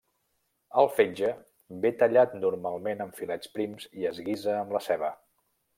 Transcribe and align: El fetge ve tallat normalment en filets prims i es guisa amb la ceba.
El 0.83 0.89
fetge 0.99 1.29
ve 1.85 1.91
tallat 2.01 2.35
normalment 2.47 3.07
en 3.07 3.15
filets 3.21 3.55
prims 3.59 3.89
i 4.03 4.13
es 4.15 4.27
guisa 4.31 4.61
amb 4.63 4.77
la 4.79 4.87
ceba. 4.91 5.17